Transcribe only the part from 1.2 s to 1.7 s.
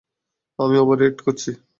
করছি?